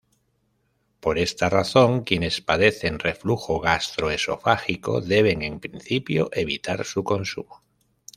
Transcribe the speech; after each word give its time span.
Por 0.99 1.19
esta 1.19 1.47
razón, 1.47 2.01
quienes 2.03 2.41
padecen 2.41 2.97
reflujo 2.97 3.59
gastroesofágico 3.59 4.99
deben 4.99 5.43
en 5.43 5.59
principio 5.59 6.31
evitar 6.33 6.85
su 6.85 7.03
consumo. 7.03 7.61